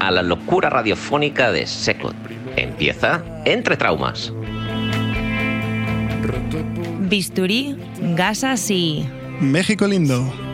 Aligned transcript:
a 0.00 0.10
la 0.10 0.22
locura 0.22 0.70
radiofónica 0.70 1.52
de 1.52 1.66
Secot. 1.66 2.14
Empieza 2.56 3.22
Entre 3.44 3.76
Traumas. 3.76 4.32
Bisturí, 7.00 7.76
gasas 8.16 8.70
y... 8.70 9.08
México 9.40 9.86
lindo. 9.86 10.49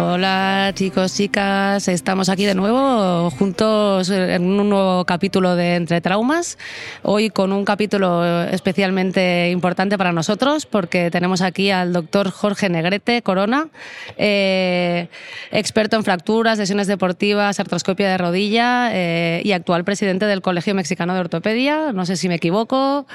Hola 0.00 0.70
chicos, 0.76 1.12
chicas, 1.12 1.88
estamos 1.88 2.28
aquí 2.28 2.44
de 2.44 2.54
nuevo 2.54 3.30
juntos 3.32 4.08
en 4.10 4.44
un 4.44 4.70
nuevo 4.70 5.04
capítulo 5.04 5.56
de 5.56 5.74
Entre 5.74 6.00
Traumas. 6.00 6.56
Hoy 7.02 7.30
con 7.30 7.52
un 7.52 7.64
capítulo 7.64 8.44
especialmente 8.44 9.50
importante 9.50 9.98
para 9.98 10.12
nosotros 10.12 10.66
porque 10.66 11.10
tenemos 11.10 11.42
aquí 11.42 11.72
al 11.72 11.92
doctor 11.92 12.30
Jorge 12.30 12.68
Negrete 12.68 13.22
Corona, 13.22 13.70
eh, 14.16 15.08
experto 15.50 15.96
en 15.96 16.04
fracturas, 16.04 16.58
lesiones 16.58 16.86
deportivas, 16.86 17.58
artroscopia 17.58 18.08
de 18.08 18.18
rodilla 18.18 18.90
eh, 18.92 19.42
y 19.44 19.50
actual 19.50 19.82
presidente 19.82 20.26
del 20.26 20.42
Colegio 20.42 20.76
Mexicano 20.76 21.12
de 21.14 21.20
Ortopedia. 21.20 21.90
No 21.90 22.06
sé 22.06 22.16
si 22.16 22.28
me 22.28 22.36
equivoco. 22.36 23.08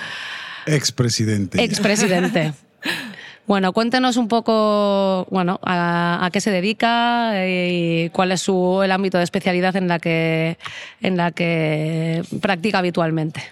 Expresidente. 0.65 1.63
Expresidente. 1.63 2.51
Bueno, 3.45 3.73
cuéntenos 3.73 4.15
un 4.15 4.29
poco, 4.29 5.27
bueno, 5.29 5.59
a, 5.63 6.29
qué 6.31 6.39
se 6.39 6.49
dedica 6.49 7.33
y 7.45 8.09
cuál 8.11 8.31
es 8.31 8.41
su, 8.41 8.81
el 8.83 8.91
ámbito 8.91 9.17
de 9.17 9.25
especialidad 9.25 9.75
en 9.75 9.89
la 9.89 9.99
que, 9.99 10.57
en 11.01 11.17
la 11.17 11.31
que 11.31 12.23
practica 12.41 12.79
habitualmente. 12.79 13.43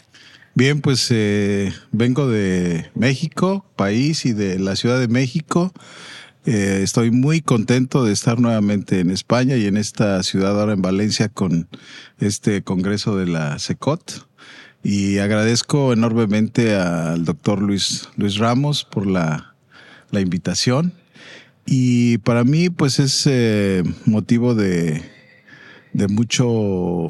Bien, 0.53 0.81
pues 0.81 1.07
eh, 1.11 1.73
vengo 1.91 2.27
de 2.27 2.89
México, 2.95 3.65
país 3.75 4.25
y 4.25 4.33
de 4.33 4.59
la 4.59 4.75
Ciudad 4.75 4.99
de 4.99 5.07
México. 5.09 5.73
Eh, 6.45 6.81
estoy 6.83 7.11
muy 7.11 7.41
contento 7.41 8.03
de 8.03 8.13
estar 8.13 8.39
nuevamente 8.39 8.99
en 8.99 9.11
España 9.11 9.55
y 9.57 9.67
en 9.67 9.77
esta 9.77 10.23
ciudad 10.23 10.59
ahora 10.59 10.73
en 10.73 10.81
Valencia 10.81 11.29
con 11.29 11.67
este 12.19 12.63
congreso 12.63 13.17
de 13.17 13.27
la 13.27 13.59
SECOT. 13.59 14.27
Y 14.83 15.19
agradezco 15.19 15.93
enormemente 15.93 16.75
al 16.75 17.23
doctor 17.23 17.61
Luis, 17.61 18.09
Luis 18.15 18.37
Ramos 18.37 18.83
por 18.83 19.05
la 19.05 19.50
la 20.11 20.21
invitación. 20.21 20.93
Y 21.65 22.17
para 22.19 22.43
mí, 22.43 22.69
pues 22.69 22.99
es 22.99 23.23
eh, 23.25 23.83
motivo 24.05 24.55
de, 24.55 25.03
de 25.93 26.07
mucho 26.07 27.09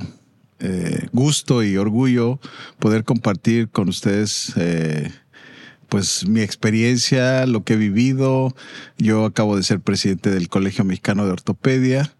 eh, 0.60 1.08
gusto 1.12 1.64
y 1.64 1.78
orgullo 1.78 2.40
poder 2.78 3.04
compartir 3.04 3.70
con 3.70 3.90
ustedes 3.90 4.54
eh, 4.58 5.10
pues 5.90 6.28
mi 6.28 6.42
experiencia, 6.42 7.46
lo 7.48 7.64
que 7.64 7.74
he 7.74 7.78
vivido. 7.78 8.56
Yo 8.98 9.26
acabo 9.26 9.58
de 9.58 9.64
ser 9.64 9.80
presidente 9.80 10.30
del 10.30 10.50
Colegio 10.50 10.86
Mexicano 10.86 11.26
de 11.26 11.32
Ortopedia 11.32 12.14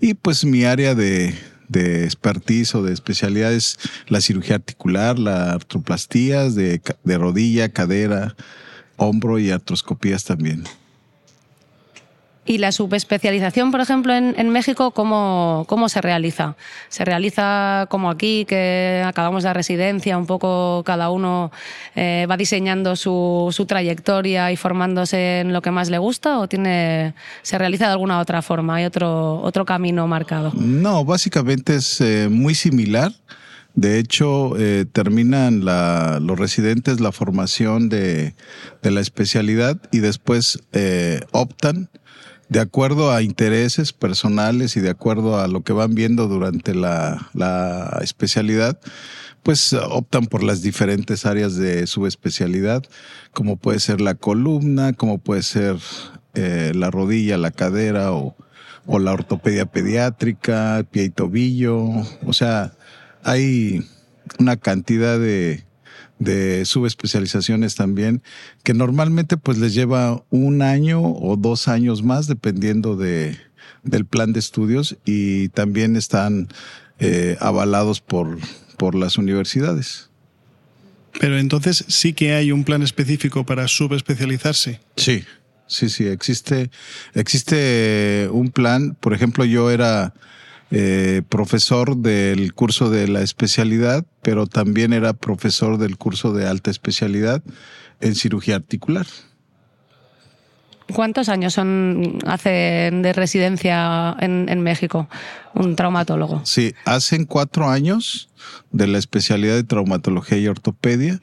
y 0.00 0.14
pues 0.14 0.44
mi 0.44 0.64
área 0.64 0.94
de, 0.94 1.34
de 1.68 2.04
expertise 2.04 2.74
o 2.74 2.82
de 2.82 2.92
especialidad 2.92 3.52
es 3.52 3.78
la 4.08 4.20
cirugía 4.20 4.56
articular, 4.56 5.18
la 5.18 5.52
artroplastías 5.52 6.54
de, 6.54 6.80
de 7.04 7.18
rodilla, 7.18 7.68
cadera, 7.68 8.34
hombro 8.98 9.38
y 9.38 9.50
artroscopías 9.50 10.24
también. 10.24 10.64
¿Y 12.48 12.56
la 12.56 12.72
subespecialización, 12.72 13.70
por 13.70 13.82
ejemplo, 13.82 14.14
en, 14.14 14.48
México, 14.48 14.92
¿cómo, 14.92 15.66
¿cómo, 15.68 15.90
se 15.90 16.00
realiza? 16.00 16.56
¿Se 16.88 17.04
realiza 17.04 17.86
como 17.90 18.08
aquí, 18.08 18.46
que 18.46 19.04
acabamos 19.06 19.42
de 19.42 19.52
residencia, 19.52 20.16
un 20.16 20.24
poco 20.24 20.82
cada 20.86 21.10
uno 21.10 21.52
eh, 21.94 22.26
va 22.28 22.38
diseñando 22.38 22.96
su, 22.96 23.48
su, 23.52 23.66
trayectoria 23.66 24.50
y 24.50 24.56
formándose 24.56 25.40
en 25.40 25.52
lo 25.52 25.60
que 25.60 25.70
más 25.70 25.90
le 25.90 25.98
gusta? 25.98 26.38
¿O 26.38 26.48
tiene, 26.48 27.12
se 27.42 27.58
realiza 27.58 27.84
de 27.84 27.92
alguna 27.92 28.18
otra 28.18 28.40
forma? 28.40 28.76
¿Hay 28.76 28.86
otro, 28.86 29.42
otro 29.42 29.66
camino 29.66 30.06
marcado? 30.06 30.50
No, 30.54 31.04
básicamente 31.04 31.76
es 31.76 32.00
eh, 32.00 32.28
muy 32.30 32.54
similar. 32.54 33.12
De 33.78 34.00
hecho, 34.00 34.58
eh, 34.58 34.86
terminan 34.90 35.64
los 35.64 36.36
residentes 36.36 36.98
la 36.98 37.12
formación 37.12 37.88
de, 37.88 38.34
la 38.82 39.00
especialidad 39.00 39.80
y 39.92 40.00
después 40.00 40.58
eh, 40.72 41.20
optan 41.30 41.88
de 42.48 42.58
acuerdo 42.58 43.12
a 43.12 43.22
intereses 43.22 43.92
personales 43.92 44.76
y 44.76 44.80
de 44.80 44.90
acuerdo 44.90 45.38
a 45.38 45.46
lo 45.46 45.62
que 45.62 45.72
van 45.72 45.94
viendo 45.94 46.26
durante 46.26 46.74
la, 46.74 48.00
especialidad, 48.02 48.80
pues 49.44 49.72
optan 49.74 50.26
por 50.26 50.42
las 50.42 50.60
diferentes 50.60 51.24
áreas 51.24 51.54
de 51.54 51.86
su 51.86 52.08
especialidad, 52.08 52.82
como 53.32 53.58
puede 53.58 53.78
ser 53.78 54.00
la 54.00 54.16
columna, 54.16 54.92
como 54.92 55.18
puede 55.18 55.44
ser 55.44 55.76
eh, 56.34 56.72
la 56.74 56.90
rodilla, 56.90 57.38
la 57.38 57.52
cadera 57.52 58.10
o, 58.10 58.34
o 58.86 58.98
la 58.98 59.12
ortopedia 59.12 59.66
pediátrica, 59.66 60.84
pie 60.90 61.04
y 61.04 61.10
tobillo, 61.10 61.78
o 62.26 62.32
sea, 62.32 62.72
hay 63.22 63.84
una 64.38 64.56
cantidad 64.56 65.18
de, 65.18 65.64
subespecializaciones 66.64 67.76
también 67.76 68.22
que 68.64 68.74
normalmente 68.74 69.36
pues 69.36 69.58
les 69.58 69.72
lleva 69.74 70.24
un 70.30 70.62
año 70.62 71.00
o 71.00 71.36
dos 71.36 71.68
años 71.68 72.02
más 72.02 72.26
dependiendo 72.26 72.96
de, 72.96 73.38
del 73.84 74.04
plan 74.04 74.32
de 74.32 74.40
estudios 74.40 74.96
y 75.04 75.48
también 75.50 75.94
están 75.94 76.48
eh, 76.98 77.36
avalados 77.40 78.00
por, 78.00 78.38
por 78.76 78.94
las 78.96 79.16
universidades. 79.16 80.10
Pero 81.20 81.38
entonces 81.38 81.84
sí 81.88 82.12
que 82.12 82.34
hay 82.34 82.52
un 82.52 82.64
plan 82.64 82.82
específico 82.82 83.44
para 83.44 83.66
subespecializarse. 83.68 84.80
Sí, 84.96 85.24
sí, 85.66 85.88
sí, 85.88 86.06
existe, 86.06 86.70
existe 87.14 88.28
un 88.30 88.50
plan. 88.50 88.96
Por 89.00 89.14
ejemplo, 89.14 89.44
yo 89.44 89.70
era 89.70 90.14
eh, 90.70 91.22
profesor 91.28 91.96
del 91.96 92.52
curso 92.52 92.90
de 92.90 93.08
la 93.08 93.22
especialidad, 93.22 94.04
pero 94.22 94.46
también 94.46 94.92
era 94.92 95.14
profesor 95.14 95.78
del 95.78 95.96
curso 95.96 96.32
de 96.32 96.46
alta 96.46 96.70
especialidad 96.70 97.42
en 98.00 98.14
cirugía 98.14 98.56
articular. 98.56 99.06
¿Cuántos 100.94 101.28
años 101.28 101.52
son, 101.52 102.18
hacen 102.26 103.02
de 103.02 103.12
residencia 103.12 104.16
en, 104.20 104.62
México 104.62 105.08
un 105.54 105.76
traumatólogo? 105.76 106.40
Sí, 106.44 106.74
hacen 106.86 107.26
cuatro 107.26 107.68
años 107.68 108.30
de 108.70 108.86
la 108.86 108.98
especialidad 108.98 109.54
de 109.54 109.64
traumatología 109.64 110.38
y 110.38 110.48
ortopedia 110.48 111.20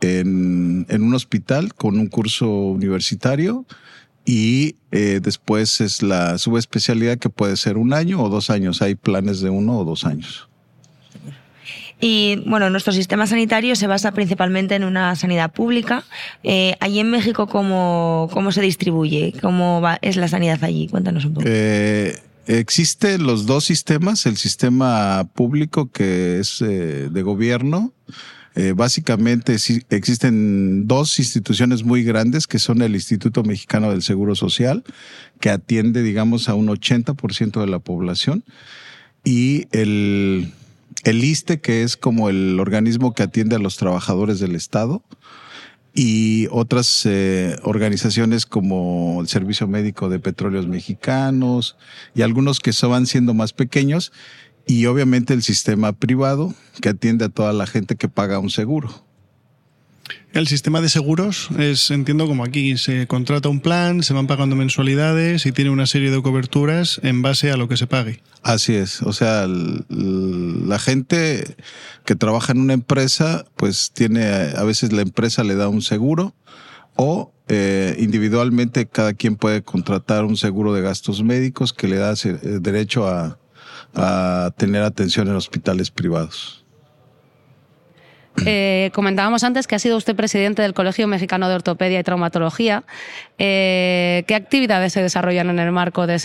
en, 0.00 0.86
en, 0.88 1.02
un 1.02 1.14
hospital 1.14 1.74
con 1.74 1.98
un 1.98 2.06
curso 2.06 2.48
universitario 2.48 3.66
y 4.24 4.76
eh, 4.90 5.20
después 5.22 5.80
es 5.80 6.02
la 6.02 6.38
subespecialidad 6.38 7.18
que 7.18 7.28
puede 7.28 7.56
ser 7.56 7.76
un 7.76 7.92
año 7.92 8.22
o 8.22 8.28
dos 8.28 8.50
años. 8.50 8.82
Hay 8.82 8.94
planes 8.94 9.40
de 9.40 9.50
uno 9.50 9.78
o 9.78 9.84
dos 9.84 10.04
años. 10.04 10.48
Y 12.00 12.42
bueno, 12.46 12.68
nuestro 12.70 12.92
sistema 12.92 13.26
sanitario 13.26 13.76
se 13.76 13.86
basa 13.86 14.12
principalmente 14.12 14.74
en 14.74 14.84
una 14.84 15.16
sanidad 15.16 15.52
pública. 15.52 16.04
Eh, 16.42 16.76
allí 16.80 17.00
en 17.00 17.10
México, 17.10 17.46
¿cómo, 17.46 18.28
¿cómo, 18.32 18.52
se 18.52 18.60
distribuye? 18.60 19.32
¿Cómo 19.40 19.80
va, 19.80 19.98
es 20.02 20.16
la 20.16 20.28
sanidad 20.28 20.62
allí? 20.64 20.88
Cuéntanos 20.88 21.24
un 21.24 21.34
poco. 21.34 21.46
Eh, 21.48 22.18
existen 22.46 23.24
los 23.24 23.46
dos 23.46 23.64
sistemas, 23.64 24.26
el 24.26 24.36
sistema 24.36 25.26
público 25.34 25.90
que 25.90 26.40
es 26.40 26.60
eh, 26.60 27.08
de 27.10 27.22
gobierno 27.22 27.92
eh, 28.56 28.72
básicamente 28.74 29.56
existen 29.90 30.86
dos 30.86 31.18
instituciones 31.18 31.82
muy 31.82 32.04
grandes 32.04 32.46
que 32.46 32.60
son 32.60 32.82
el 32.82 32.94
Instituto 32.94 33.42
Mexicano 33.42 33.90
del 33.90 34.02
Seguro 34.02 34.36
Social, 34.36 34.84
que 35.40 35.50
atiende, 35.50 36.02
digamos, 36.02 36.48
a 36.48 36.54
un 36.54 36.68
80% 36.68 37.60
de 37.60 37.66
la 37.66 37.80
población, 37.80 38.44
y 39.24 39.66
el, 39.72 40.52
el 41.02 41.24
ISTE, 41.24 41.60
que 41.60 41.82
es 41.82 41.96
como 41.96 42.28
el 42.28 42.60
organismo 42.60 43.12
que 43.12 43.24
atiende 43.24 43.56
a 43.56 43.58
los 43.58 43.76
trabajadores 43.76 44.38
del 44.38 44.54
Estado, 44.54 45.02
y 45.94 46.48
otras 46.50 47.06
eh, 47.06 47.56
organizaciones 47.62 48.46
como 48.46 49.20
el 49.20 49.28
Servicio 49.28 49.68
Médico 49.68 50.08
de 50.08 50.18
Petróleos 50.18 50.66
Mexicanos 50.66 51.76
y 52.16 52.22
algunos 52.22 52.58
que 52.58 52.72
van 52.88 53.06
siendo 53.06 53.32
más 53.32 53.52
pequeños 53.52 54.12
y 54.66 54.86
obviamente 54.86 55.34
el 55.34 55.42
sistema 55.42 55.92
privado 55.92 56.54
que 56.80 56.90
atiende 56.90 57.26
a 57.26 57.28
toda 57.28 57.52
la 57.52 57.66
gente 57.66 57.96
que 57.96 58.08
paga 58.08 58.38
un 58.38 58.50
seguro. 58.50 59.04
El 60.32 60.48
sistema 60.48 60.80
de 60.80 60.88
seguros 60.88 61.48
es, 61.58 61.90
entiendo, 61.90 62.26
como 62.26 62.44
aquí, 62.44 62.76
se 62.76 63.06
contrata 63.06 63.48
un 63.48 63.60
plan, 63.60 64.02
se 64.02 64.14
van 64.14 64.26
pagando 64.26 64.56
mensualidades 64.56 65.46
y 65.46 65.52
tiene 65.52 65.70
una 65.70 65.86
serie 65.86 66.10
de 66.10 66.20
coberturas 66.22 67.00
en 67.04 67.22
base 67.22 67.52
a 67.52 67.56
lo 67.56 67.68
que 67.68 67.76
se 67.76 67.86
pague. 67.86 68.20
Así 68.42 68.74
es, 68.74 69.00
o 69.02 69.12
sea, 69.12 69.46
la 69.48 70.78
gente 70.78 71.56
que 72.04 72.16
trabaja 72.16 72.52
en 72.52 72.60
una 72.60 72.74
empresa, 72.74 73.44
pues 73.56 73.92
tiene, 73.94 74.26
a 74.26 74.64
veces 74.64 74.92
la 74.92 75.02
empresa 75.02 75.44
le 75.44 75.54
da 75.54 75.68
un 75.68 75.82
seguro 75.82 76.34
o 76.96 77.32
eh, 77.48 77.96
individualmente 77.98 78.86
cada 78.86 79.14
quien 79.14 79.36
puede 79.36 79.62
contratar 79.62 80.24
un 80.24 80.36
seguro 80.36 80.74
de 80.74 80.82
gastos 80.82 81.22
médicos 81.22 81.72
que 81.72 81.88
le 81.88 81.96
da 81.96 82.14
eh, 82.24 82.58
derecho 82.60 83.06
a, 83.06 83.38
a 83.94 84.50
tener 84.56 84.82
atención 84.82 85.28
en 85.28 85.36
hospitales 85.36 85.90
privados. 85.90 86.64
Eh, 88.44 88.90
comentábamos 88.94 89.44
antes 89.44 89.66
que 89.66 89.76
ha 89.76 89.78
sido 89.78 89.96
usted 89.96 90.16
presidente 90.16 90.62
del 90.62 90.74
Colegio 90.74 91.06
Mexicano 91.06 91.48
de 91.48 91.54
Ortopedia 91.54 92.00
y 92.00 92.02
Traumatología. 92.02 92.82
Eh, 93.38 94.24
¿Qué 94.26 94.34
actividades 94.34 94.92
se 94.92 95.02
desarrollan 95.02 95.50
en 95.50 95.60
el 95.60 95.70
marco 95.70 96.06
de, 96.06 96.18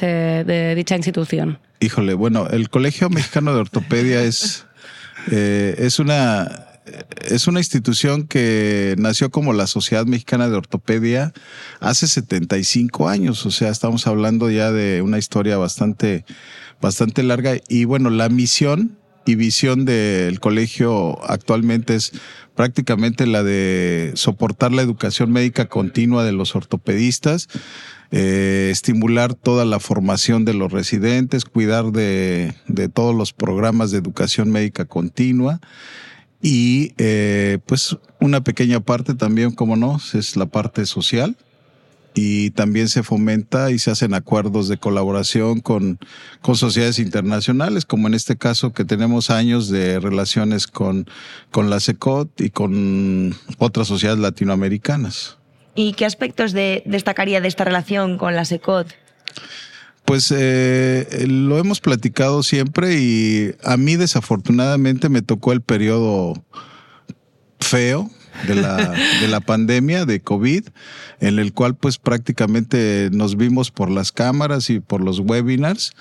de, 0.44 0.76
dicha 0.76 0.96
institución? 0.96 1.60
Híjole, 1.80 2.16
bueno, 2.16 2.48
el 2.50 2.70
Colegio 2.70 3.10
Mexicano 3.10 3.54
de 3.54 3.62
Ortopedia 3.62 4.24
es, 4.24 4.66
eh, 5.32 5.76
es 5.78 6.00
una 6.00 6.69
es 7.22 7.48
una 7.48 7.60
institución 7.60 8.28
que 8.28 8.96
nació 8.98 9.30
como 9.30 9.54
la 9.54 9.68
Sociedad 9.68 10.06
Mexicana 10.06 10.50
de 10.50 10.56
Ortopedia 10.56 11.34
hace 11.80 12.08
75 12.08 13.10
años, 13.10 13.46
o 13.46 13.52
sea, 13.52 13.70
estamos 13.70 14.08
hablando 14.08 14.50
ya 14.50 14.72
de 14.72 15.02
una 15.02 15.18
historia 15.18 15.58
bastante, 15.58 16.26
bastante 16.82 17.24
larga. 17.24 17.58
Y 17.68 17.86
bueno, 17.86 18.10
la 18.10 18.30
misión 18.30 18.98
y 19.26 19.36
visión 19.36 19.86
del 19.86 20.40
colegio 20.40 21.24
actualmente 21.30 21.96
es 21.96 22.12
prácticamente 22.56 23.28
la 23.28 23.44
de 23.44 24.12
soportar 24.16 24.72
la 24.72 24.82
educación 24.82 25.32
médica 25.32 25.66
continua 25.68 26.24
de 26.24 26.32
los 26.32 26.56
ortopedistas, 26.56 27.48
eh, 28.12 28.70
estimular 28.72 29.36
toda 29.36 29.66
la 29.66 29.80
formación 29.80 30.46
de 30.46 30.56
los 30.56 30.72
residentes, 30.72 31.46
cuidar 31.46 31.92
de, 31.92 32.56
de 32.68 32.90
todos 32.90 33.16
los 33.16 33.34
programas 33.34 33.92
de 33.92 34.00
educación 34.00 34.52
médica 34.52 34.86
continua 34.86 35.62
y 36.42 36.94
eh, 36.98 37.60
pues 37.66 37.98
una 38.20 38.42
pequeña 38.42 38.80
parte 38.80 39.14
también, 39.16 39.52
como 39.52 39.76
no, 39.76 40.00
es 40.14 40.36
la 40.36 40.46
parte 40.46 40.86
social 40.86 41.36
y 42.14 42.50
también 42.52 42.90
se 42.90 43.04
fomenta 43.04 43.72
y 43.72 43.80
se 43.80 43.92
hacen 43.92 44.14
acuerdos 44.14 44.68
de 44.68 44.78
colaboración 44.78 45.60
con, 45.60 46.00
con 46.42 46.56
sociedades 46.56 47.00
internacionales, 47.00 47.86
como 47.86 48.08
en 48.08 48.14
este 48.14 48.36
caso 48.36 48.74
que 48.74 48.84
tenemos 48.84 49.30
años 49.30 49.70
de 49.70 50.00
relaciones 50.00 50.68
con, 50.68 51.08
con 51.52 51.70
la 51.70 51.80
SECOT 51.80 52.42
y 52.42 52.50
con 52.50 53.36
otras 53.58 53.88
sociedades 53.88 54.20
latinoamericanas. 54.20 55.38
¿Y 55.76 55.94
qué 55.94 56.06
aspectos 56.06 56.52
de, 56.52 56.84
destacaría 56.86 57.42
de 57.42 57.48
esta 57.48 57.64
relación 57.64 58.18
con 58.18 58.36
la 58.36 58.44
SECOT? 58.44 58.88
Pues 60.10 60.34
eh, 60.36 61.28
lo 61.28 61.60
hemos 61.60 61.82
platicado 61.82 62.42
siempre 62.42 63.00
y 63.00 63.54
a 63.64 63.78
mí 63.78 63.96
desafortunadamente 63.96 65.08
me 65.08 65.22
tocó 65.22 65.52
el 65.52 65.62
periodo 65.62 66.34
feo 67.60 68.10
de 68.48 68.56
la, 68.56 68.96
de 69.22 69.28
la 69.28 69.40
pandemia 69.40 70.08
de 70.08 70.20
COVID, 70.20 70.66
en 71.20 71.38
el 71.38 71.54
cual 71.54 71.76
pues 71.76 72.00
prácticamente 72.00 73.10
nos 73.12 73.38
vimos 73.38 73.70
por 73.70 73.92
las 73.92 74.12
cámaras 74.12 74.72
y 74.72 74.80
por 74.80 75.02
los 75.02 75.20
webinars, 75.20 75.94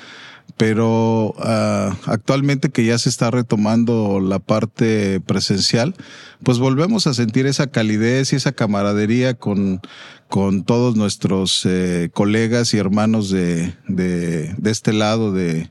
pero 0.56 1.34
uh, 1.36 1.94
actualmente 2.06 2.70
que 2.70 2.84
ya 2.84 2.98
se 2.98 3.08
está 3.08 3.30
retomando 3.30 4.20
la 4.20 4.38
parte 4.38 5.20
presencial, 5.20 5.94
pues 6.42 6.58
volvemos 6.58 7.06
a 7.06 7.14
sentir 7.14 7.46
esa 7.46 7.68
calidez 7.68 8.32
y 8.32 8.36
esa 8.36 8.52
camaradería 8.52 9.34
con, 9.34 9.80
con 10.28 10.64
todos 10.64 10.96
nuestros 10.96 11.62
eh, 11.64 12.10
colegas 12.12 12.74
y 12.74 12.78
hermanos 12.78 13.30
de, 13.30 13.74
de, 13.86 14.54
de 14.56 14.70
este 14.70 14.92
lado 14.92 15.32
de, 15.32 15.70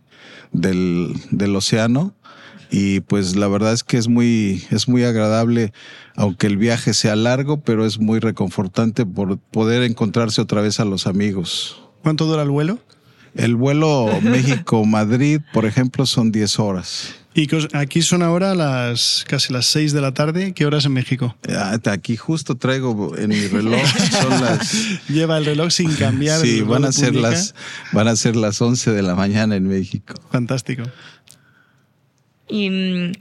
del, 0.51 1.13
del 1.31 1.55
océano 1.55 2.13
y 2.69 2.99
pues 3.01 3.35
la 3.35 3.47
verdad 3.47 3.73
es 3.73 3.83
que 3.83 3.97
es 3.97 4.07
muy, 4.07 4.63
es 4.71 4.87
muy 4.87 5.03
agradable, 5.03 5.71
aunque 6.15 6.47
el 6.47 6.57
viaje 6.57 6.93
sea 6.93 7.15
largo, 7.15 7.61
pero 7.61 7.85
es 7.85 7.99
muy 7.99 8.19
reconfortante 8.19 9.05
por 9.05 9.37
poder 9.37 9.83
encontrarse 9.83 10.41
otra 10.41 10.61
vez 10.61 10.79
a 10.79 10.85
los 10.85 11.07
amigos. 11.07 11.81
¿Cuánto 12.03 12.25
dura 12.25 12.43
el 12.43 12.49
vuelo? 12.49 12.79
El 13.37 13.55
vuelo 13.55 14.09
México-Madrid, 14.21 15.41
por 15.53 15.65
ejemplo, 15.65 16.05
son 16.05 16.31
10 16.31 16.59
horas. 16.59 17.15
Y 17.37 17.47
aquí 17.73 18.01
son 18.01 18.23
ahora 18.23 18.55
las 18.55 19.23
casi 19.27 19.53
las 19.53 19.67
6 19.67 19.93
de 19.93 20.01
la 20.01 20.11
tarde. 20.11 20.53
¿Qué 20.53 20.65
horas 20.65 20.85
en 20.85 20.93
México? 20.93 21.37
Ah, 21.47 21.77
aquí 21.91 22.17
justo 22.17 22.55
traigo 22.55 23.15
en 23.15 23.29
mi 23.29 23.47
reloj. 23.47 23.79
Son 24.11 24.41
las... 24.41 24.73
Lleva 25.07 25.37
el 25.37 25.45
reloj 25.45 25.69
sin 25.69 25.93
cambiar. 25.93 26.41
Sí, 26.41 26.61
van 26.61 26.83
a, 26.83 26.91
ser 26.91 27.15
las, 27.15 27.53
van 27.91 28.07
a 28.07 28.15
ser 28.15 28.35
las 28.35 28.59
11 28.59 28.91
de 28.91 29.03
la 29.03 29.13
mañana 29.13 29.55
en 29.55 29.67
México. 29.67 30.15
Fantástico. 30.31 30.81
Y 32.47 32.69
mm, 32.69 33.11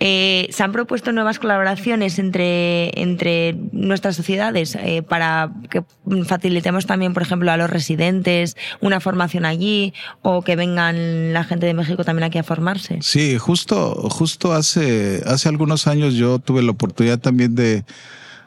eh, 0.00 0.48
se 0.50 0.62
han 0.62 0.72
propuesto 0.72 1.12
nuevas 1.12 1.38
colaboraciones 1.38 2.18
entre, 2.18 3.00
entre 3.00 3.54
nuestras 3.72 4.16
sociedades 4.16 4.74
eh, 4.74 5.02
para 5.02 5.52
que 5.70 5.84
facilitemos 6.26 6.86
también, 6.86 7.14
por 7.14 7.22
ejemplo, 7.22 7.50
a 7.52 7.56
los 7.56 7.70
residentes 7.70 8.56
una 8.80 9.00
formación 9.00 9.44
allí 9.44 9.94
o 10.22 10.42
que 10.42 10.56
vengan 10.56 11.32
la 11.32 11.44
gente 11.44 11.66
de 11.66 11.74
México 11.74 12.04
también 12.04 12.24
aquí 12.24 12.38
a 12.38 12.42
formarse. 12.42 12.98
Sí, 13.02 13.38
justo, 13.38 13.94
justo 14.10 14.52
hace, 14.52 15.22
hace 15.26 15.48
algunos 15.48 15.86
años 15.86 16.14
yo 16.14 16.38
tuve 16.38 16.62
la 16.62 16.72
oportunidad 16.72 17.18
también 17.18 17.54
de, 17.54 17.84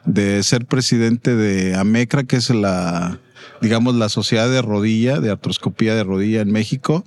de 0.05 0.43
ser 0.43 0.65
presidente 0.65 1.35
de 1.35 1.75
AMECRA, 1.75 2.23
que 2.23 2.37
es 2.37 2.49
la, 2.49 3.19
digamos, 3.61 3.95
la 3.95 4.09
sociedad 4.09 4.49
de 4.49 4.61
rodilla, 4.61 5.19
de 5.19 5.31
artroscopía 5.31 5.95
de 5.95 6.03
rodilla 6.03 6.41
en 6.41 6.51
México. 6.51 7.05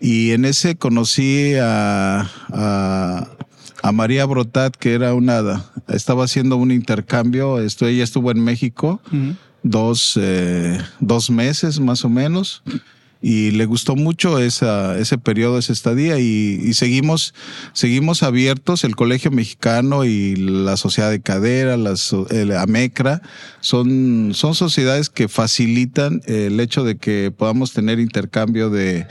Y 0.00 0.30
en 0.32 0.44
ese 0.44 0.76
conocí 0.76 1.54
a, 1.60 2.30
a, 3.82 3.92
María 3.92 4.24
Brotat, 4.24 4.76
que 4.76 4.94
era 4.94 5.14
una, 5.14 5.64
estaba 5.88 6.24
haciendo 6.24 6.56
un 6.56 6.70
intercambio, 6.70 7.60
esto, 7.60 7.86
ella 7.86 8.04
estuvo 8.04 8.30
en 8.30 8.42
México 8.42 9.00
dos, 9.62 10.18
eh, 10.20 10.78
dos 11.00 11.30
meses 11.30 11.80
más 11.80 12.04
o 12.04 12.08
menos 12.08 12.62
y 13.22 13.50
le 13.50 13.66
gustó 13.66 13.96
mucho 13.96 14.38
esa, 14.38 14.98
ese 14.98 15.18
periodo, 15.18 15.58
esa 15.58 15.72
estadía 15.72 16.18
y, 16.18 16.72
seguimos, 16.72 17.34
seguimos 17.72 18.22
abiertos. 18.22 18.84
El 18.84 18.96
Colegio 18.96 19.30
Mexicano 19.30 20.04
y 20.04 20.36
la 20.36 20.76
Sociedad 20.76 21.10
de 21.10 21.20
Cadera, 21.20 21.76
la 21.76 21.94
el 22.30 22.56
AMECRA, 22.56 23.20
son, 23.60 24.32
son 24.34 24.54
sociedades 24.54 25.10
que 25.10 25.28
facilitan 25.28 26.22
el 26.26 26.58
hecho 26.60 26.82
de 26.82 26.96
que 26.96 27.30
podamos 27.36 27.72
tener 27.72 28.00
intercambio 28.00 28.70
de, 28.70 29.06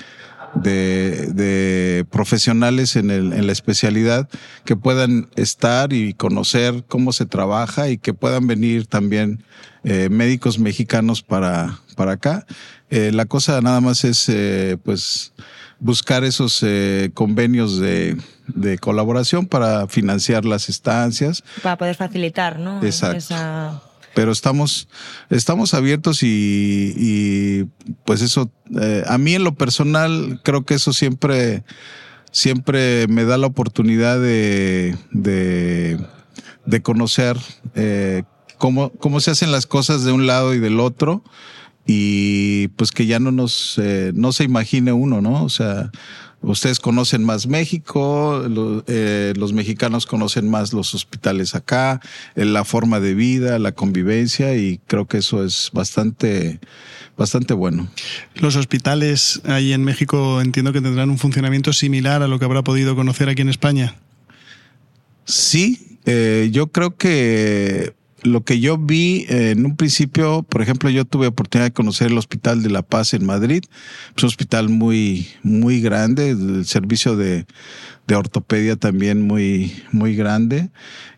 de, 0.55 2.05
profesionales 2.09 2.95
en, 2.95 3.11
el, 3.11 3.33
en 3.33 3.45
la 3.45 3.51
especialidad 3.51 4.27
que 4.65 4.75
puedan 4.75 5.29
estar 5.35 5.93
y 5.93 6.13
conocer 6.13 6.83
cómo 6.87 7.13
se 7.13 7.25
trabaja 7.25 7.89
y 7.89 7.97
que 7.97 8.13
puedan 8.13 8.47
venir 8.47 8.87
también 8.87 9.43
eh, 9.83 10.09
médicos 10.09 10.59
mexicanos 10.59 11.21
para, 11.21 11.79
para 11.95 12.13
acá. 12.13 12.45
Eh, 12.89 13.11
la 13.13 13.25
cosa 13.25 13.61
nada 13.61 13.81
más 13.81 14.03
es 14.03 14.27
eh, 14.29 14.77
pues 14.83 15.33
buscar 15.79 16.23
esos 16.23 16.65
convenios 17.13 17.79
de, 17.79 18.17
de, 18.47 18.77
colaboración 18.77 19.45
para 19.45 19.87
financiar 19.87 20.43
las 20.43 20.67
estancias. 20.67 21.43
Para 21.63 21.77
poder 21.77 21.95
facilitar, 21.95 22.59
¿no? 22.59 22.83
Exacto 22.83 23.88
pero 24.13 24.31
estamos, 24.31 24.87
estamos 25.29 25.73
abiertos 25.73 26.23
y, 26.23 27.65
pues 28.05 28.21
eso, 28.21 28.51
eh, 28.79 29.03
a 29.07 29.17
mí 29.17 29.35
en 29.35 29.43
lo 29.43 29.55
personal 29.55 30.41
creo 30.43 30.65
que 30.65 30.75
eso 30.75 30.93
siempre, 30.93 31.63
siempre 32.31 33.07
me 33.07 33.25
da 33.25 33.37
la 33.37 33.47
oportunidad 33.47 34.19
de, 34.19 34.97
de, 35.11 35.99
de 36.65 36.81
conocer 36.81 37.37
eh, 37.75 38.23
cómo, 38.57 38.91
cómo 38.91 39.19
se 39.19 39.31
hacen 39.31 39.51
las 39.51 39.65
cosas 39.65 40.03
de 40.03 40.11
un 40.11 40.27
lado 40.27 40.53
y 40.53 40.59
del 40.59 40.79
otro 40.79 41.23
y 41.91 42.67
pues 42.69 42.91
que 42.91 43.07
ya 43.07 43.19
no 43.19 43.31
nos, 43.31 43.79
eh, 43.79 44.11
no 44.13 44.31
se 44.31 44.43
imagine 44.43 44.93
uno, 44.93 45.21
¿no? 45.21 45.43
O 45.43 45.49
sea, 45.49 45.89
Ustedes 46.41 46.79
conocen 46.79 47.23
más 47.25 47.47
México, 47.47 48.41
eh, 48.87 49.33
los 49.35 49.51
mexicanos 49.51 50.05
conocen 50.05 50.49
más 50.49 50.71
los 50.71 50.93
hospitales 50.93 51.53
acá, 51.53 51.99
eh, 52.35 52.45
la 52.45 52.63
forma 52.63 53.01
de 53.01 53.13
vida, 53.13 53.59
la 53.59 53.73
convivencia 53.73 54.55
y 54.55 54.79
creo 54.87 55.05
que 55.05 55.17
eso 55.17 55.43
es 55.43 55.69
bastante, 55.73 56.59
bastante 57.17 57.53
bueno. 57.53 57.89
Los 58.35 58.55
hospitales 58.55 59.41
ahí 59.43 59.73
en 59.73 59.83
México 59.83 60.39
entiendo 60.39 60.71
que 60.71 60.79
tendrán 60.79 61.09
un 61.09 61.17
funcionamiento 61.17 61.73
similar 61.73 62.23
a 62.23 62.27
lo 62.29 62.39
que 62.39 62.45
habrá 62.45 62.63
podido 62.63 62.95
conocer 62.95 63.27
aquí 63.27 63.41
en 63.41 63.49
España. 63.49 63.95
Sí, 65.25 65.97
eh, 66.05 66.49
yo 66.53 66.67
creo 66.67 66.95
que 66.95 67.93
lo 68.23 68.43
que 68.43 68.59
yo 68.59 68.77
vi 68.77 69.25
eh, 69.29 69.51
en 69.51 69.65
un 69.65 69.75
principio, 69.75 70.43
por 70.43 70.61
ejemplo, 70.61 70.89
yo 70.89 71.05
tuve 71.05 71.27
oportunidad 71.27 71.67
de 71.67 71.73
conocer 71.73 72.07
el 72.07 72.17
Hospital 72.17 72.63
de 72.63 72.69
la 72.69 72.81
Paz 72.81 73.13
en 73.13 73.25
Madrid, 73.25 73.63
es 74.15 74.23
un 74.23 74.27
hospital 74.27 74.69
muy, 74.69 75.27
muy 75.43 75.81
grande, 75.81 76.29
el 76.31 76.65
servicio 76.65 77.15
de, 77.15 77.45
de 78.09 78.15
ortopedia 78.15 78.75
también 78.75 79.21
muy, 79.21 79.83
muy 79.91 80.15
grande. 80.15 80.69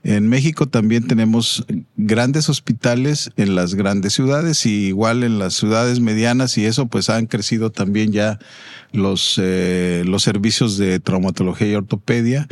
En 0.03 0.27
México 0.27 0.67
también 0.67 1.07
tenemos 1.07 1.65
grandes 1.95 2.49
hospitales 2.49 3.31
en 3.37 3.55
las 3.55 3.75
grandes 3.75 4.13
ciudades 4.13 4.65
y 4.65 4.87
igual 4.87 5.23
en 5.23 5.39
las 5.39 5.53
ciudades 5.53 6.01
medianas 6.01 6.57
y 6.57 6.65
eso 6.65 6.87
pues 6.87 7.09
han 7.09 7.27
crecido 7.27 7.71
también 7.71 8.11
ya 8.11 8.39
los, 8.91 9.39
eh, 9.41 10.03
los 10.05 10.23
servicios 10.23 10.77
de 10.77 10.99
traumatología 10.99 11.67
y 11.67 11.75
ortopedia. 11.75 12.47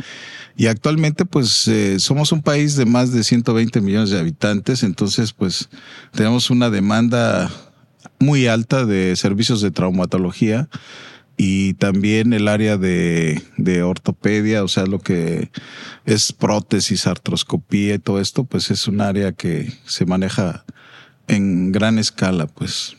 Y 0.60 0.66
actualmente 0.66 1.24
pues 1.24 1.66
eh, 1.68 1.98
somos 1.98 2.32
un 2.32 2.42
país 2.42 2.76
de 2.76 2.84
más 2.84 3.14
de 3.14 3.24
120 3.24 3.80
millones 3.80 4.10
de 4.10 4.18
habitantes, 4.18 4.82
entonces 4.82 5.32
pues 5.32 5.70
tenemos 6.12 6.50
una 6.50 6.68
demanda 6.68 7.50
muy 8.18 8.46
alta 8.46 8.84
de 8.84 9.16
servicios 9.16 9.62
de 9.62 9.70
traumatología 9.70 10.68
y 11.38 11.72
también 11.72 12.34
el 12.34 12.46
área 12.46 12.76
de, 12.76 13.42
de, 13.56 13.82
ortopedia, 13.82 14.62
o 14.62 14.68
sea, 14.68 14.84
lo 14.84 14.98
que 14.98 15.50
es 16.04 16.30
prótesis, 16.30 17.06
artroscopía 17.06 17.94
y 17.94 17.98
todo 17.98 18.20
esto, 18.20 18.44
pues 18.44 18.70
es 18.70 18.86
un 18.86 19.00
área 19.00 19.32
que 19.32 19.72
se 19.86 20.04
maneja 20.04 20.66
en 21.26 21.72
gran 21.72 21.98
escala, 21.98 22.46
pues. 22.46 22.98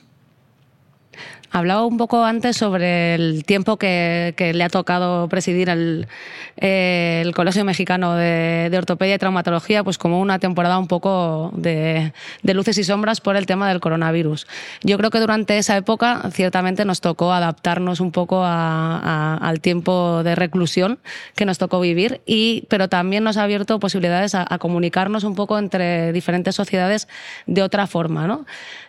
Hablaba 1.53 1.85
un 1.85 1.97
poco 1.97 2.23
antes 2.23 2.55
sobre 2.55 3.15
el 3.15 3.43
tiempo 3.43 3.75
que, 3.77 4.33
le 4.55 4.63
ha 4.63 4.69
tocado 4.69 5.27
presidir 5.27 5.67
el, 5.67 6.07
eh, 6.55 7.21
el 7.25 7.33
Colegio 7.33 7.65
Mexicano 7.65 8.15
de, 8.15 8.69
de, 8.71 8.77
Ortopedia 8.77 9.15
y 9.15 9.17
Traumatología, 9.17 9.83
pues 9.83 9.97
como 9.97 10.21
una 10.21 10.39
temporada 10.39 10.79
un 10.79 10.87
poco 10.87 11.51
de, 11.55 12.13
luces 12.43 12.77
y 12.77 12.85
sombras 12.85 13.19
por 13.19 13.35
el 13.35 13.45
tema 13.45 13.67
del 13.67 13.81
coronavirus. 13.81 14.47
Yo 14.83 14.97
creo 14.97 15.09
que 15.09 15.19
durante 15.19 15.57
esa 15.57 15.75
época 15.75 16.21
ciertamente 16.31 16.85
nos 16.85 17.01
tocó 17.01 17.33
adaptarnos 17.33 17.99
un 17.99 18.13
poco 18.13 18.43
al 18.45 19.59
tiempo 19.59 20.23
de 20.23 20.35
reclusión 20.35 20.99
que 21.35 21.43
nos 21.45 21.57
tocó 21.57 21.81
vivir, 21.81 22.21
y, 22.25 22.65
pero 22.69 22.87
también 22.87 23.25
nos 23.25 23.35
ha 23.35 23.43
abierto 23.43 23.77
posibilidades 23.79 24.35
a, 24.35 24.45
a 24.49 24.57
comunicarnos 24.57 25.25
un 25.25 25.35
poco 25.35 25.59
entre 25.59 26.13
diferentes 26.13 26.55
sociedades 26.55 27.09
de 27.45 27.61
otra 27.61 27.87
forma. 27.87 28.25
¿no? 28.25 28.45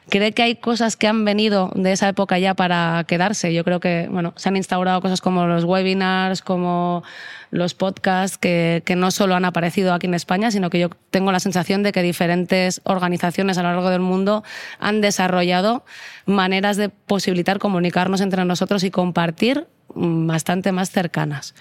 ¿Cree 0.09 0.33
que 0.33 0.43
hay 0.43 0.57
cosas 0.57 0.97
que 0.97 1.07
han 1.07 1.25
venido 1.25 1.71
de 1.75 1.93
esa 1.93 2.09
época 2.09 2.39
ya 2.39 2.55
para 2.55 3.05
quedarse? 3.07 3.55
Yo 3.55 3.63
creo 3.65 3.79
que 3.79 4.09
bueno, 4.11 4.35
se 4.37 4.49
han 4.49 4.57
instaurado 4.57 5.01
cosas 5.01 5.21
como 5.21 5.47
los 5.47 5.65
webinars, 5.65 6.43
como 6.43 7.05
los 7.53 7.75
podcasts, 7.75 8.37
que, 8.37 8.83
no 8.97 9.11
solo 9.11 9.37
han 9.37 9.45
aparecido 9.45 9.95
aquí 9.95 10.07
en 10.07 10.15
España, 10.15 10.51
sino 10.51 10.71
que 10.71 10.81
yo 10.81 10.91
tengo 11.11 11.31
la 11.31 11.39
sensación 11.39 11.83
de 11.83 11.93
que 11.93 12.03
diferentes 12.03 12.81
organizaciones 12.85 13.59
a 13.59 13.63
lo 13.63 13.69
largo 13.69 13.91
del 13.91 14.01
mundo 14.01 14.43
han 14.81 15.01
desarrollado 15.01 15.85
maneras 16.27 16.77
de 16.77 16.89
posibilitar 16.89 17.59
comunicarnos 17.59 18.21
entre 18.23 18.45
nosotros 18.45 18.83
y 18.85 18.91
compartir 18.91 19.67
bastante 19.95 20.73
más 20.73 20.91
cercanas. 20.91 21.55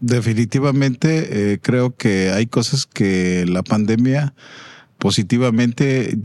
Definitivamente 0.00 1.52
eh, 1.52 1.58
creo 1.60 1.96
que 1.96 2.30
hay 2.30 2.46
cosas 2.46 2.86
que 2.86 3.46
la 3.48 3.62
pandemia 3.62 4.34
positivamente 5.02 6.16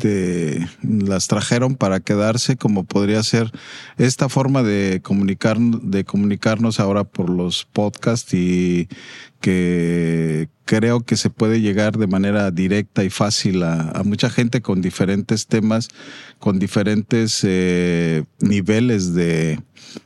las 0.84 1.28
trajeron 1.28 1.74
para 1.74 2.00
quedarse, 2.00 2.58
como 2.58 2.84
podría 2.84 3.24
ser 3.24 3.52
esta 3.98 4.30
forma 4.30 4.62
de 4.62 5.02
de 5.02 6.04
comunicarnos 6.04 6.80
ahora 6.80 7.04
por 7.04 7.32
los 7.32 7.66
podcasts 7.74 8.36
y 8.36 8.88
que 9.42 10.48
creo 10.66 11.00
que 11.00 11.18
se 11.18 11.32
puede 11.32 11.60
llegar 11.60 11.98
de 11.98 12.06
manera 12.06 12.52
directa 12.52 13.04
y 13.04 13.10
fácil 13.10 13.64
a, 13.64 13.90
a 13.90 14.04
mucha 14.04 14.30
gente 14.30 14.62
con 14.62 14.80
diferentes 14.80 15.48
temas, 15.48 15.88
con 16.38 16.60
diferentes 16.60 17.40
eh, 17.44 18.26
niveles 18.42 19.16
de, 19.16 19.60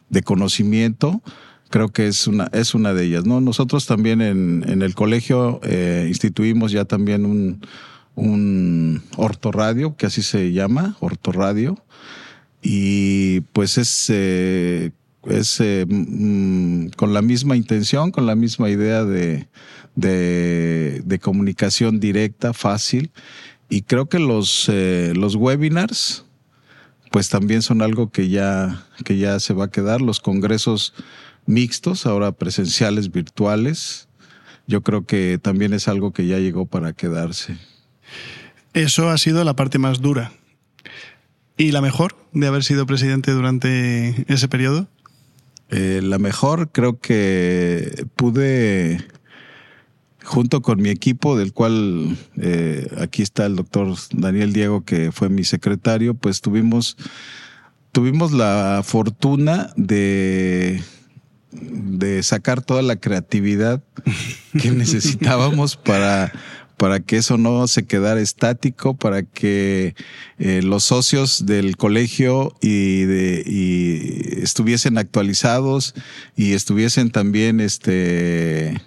de 0.10 0.24
conocimiento 0.24 1.22
creo 1.70 1.88
que 1.90 2.08
es 2.08 2.28
una, 2.28 2.50
es 2.52 2.76
una 2.76 2.94
de 2.94 3.06
ellas. 3.06 3.26
¿no? 3.26 3.40
Nosotros 3.40 3.86
también 3.86 4.22
en, 4.22 4.64
en 4.68 4.82
el 4.82 4.94
colegio 4.94 5.62
eh, 5.64 6.06
instituimos 6.08 6.74
ya 6.74 6.84
también 6.84 7.26
un, 7.26 7.62
un 8.16 9.02
ortorradio, 9.18 9.96
que 9.96 10.06
así 10.06 10.22
se 10.22 10.52
llama, 10.52 10.98
ortorradio, 11.00 11.78
y 12.62 13.42
pues 13.54 13.78
es, 13.78 14.08
eh, 14.10 14.92
es 15.26 15.60
eh, 15.60 15.86
mm, 15.88 16.90
con 16.98 17.14
la 17.14 17.22
misma 17.22 17.56
intención, 17.56 18.12
con 18.12 18.26
la 18.26 18.36
misma 18.36 18.70
idea 18.70 19.04
de, 19.04 19.48
de, 19.96 21.02
de 21.06 21.20
comunicación 21.20 22.00
directa, 22.00 22.54
fácil, 22.54 23.12
y 23.70 23.84
creo 23.84 24.08
que 24.08 24.20
los, 24.20 24.68
eh, 24.70 25.14
los 25.16 25.36
webinars, 25.36 26.26
pues 27.10 27.30
también 27.30 27.62
son 27.62 27.82
algo 27.82 28.12
que 28.12 28.30
ya, 28.30 28.86
que 29.06 29.18
ya 29.18 29.40
se 29.40 29.54
va 29.54 29.66
a 29.66 29.72
quedar, 29.72 30.02
los 30.02 30.20
congresos 30.20 30.94
mixtos, 31.46 32.06
ahora 32.06 32.32
presenciales, 32.32 33.12
virtuales, 33.12 34.08
yo 34.68 34.82
creo 34.82 35.06
que 35.06 35.40
también 35.42 35.74
es 35.74 35.88
algo 35.88 36.14
que 36.14 36.28
ya 36.28 36.38
llegó 36.38 36.66
para 36.66 36.94
quedarse. 36.94 37.58
Eso 38.74 39.10
ha 39.10 39.18
sido 39.18 39.44
la 39.44 39.56
parte 39.56 39.80
más 39.80 40.02
dura. 40.02 40.32
¿Y 41.58 41.72
la 41.72 41.82
mejor 41.82 42.16
de 42.32 42.48
haber 42.48 42.64
sido 42.64 42.86
presidente 42.86 43.32
durante 43.32 44.26
ese 44.28 44.48
periodo? 44.48 44.88
Eh, 45.70 46.02
la 46.04 46.18
mejor 46.18 46.72
creo 46.72 47.00
que 47.00 48.06
pude, 48.16 49.06
junto 50.24 50.62
con 50.62 50.82
mi 50.82 50.90
equipo, 50.90 51.38
del 51.38 51.54
cual 51.54 52.18
eh, 52.38 52.88
aquí 53.00 53.22
está 53.22 53.46
el 53.46 53.56
doctor 53.56 53.96
Daniel 54.12 54.54
Diego, 54.54 54.84
que 54.84 55.12
fue 55.12 55.30
mi 55.30 55.44
secretario, 55.44 56.14
pues 56.14 56.42
tuvimos, 56.42 56.98
tuvimos 57.92 58.32
la 58.32 58.82
fortuna 58.84 59.72
de 59.76 60.82
de 61.52 62.24
sacar 62.24 62.62
toda 62.62 62.82
la 62.82 62.96
creatividad 62.96 63.84
que 64.60 64.72
necesitábamos 64.72 65.76
para 65.76 66.32
para 66.82 67.00
que 67.00 67.18
eso 67.18 67.38
no 67.38 67.68
se 67.68 67.86
quedara 67.86 68.22
estático, 68.22 68.96
para 68.96 69.22
que 69.22 69.94
eh, 70.40 70.62
los 70.64 70.84
socios 70.84 71.46
del 71.46 71.78
colegio 71.78 72.56
y, 72.60 73.04
estuviesen 74.42 74.98
actualizados 74.98 75.94
y 76.36 76.54
estuviesen 76.54 77.12
también, 77.12 77.60
este, 77.60 78.82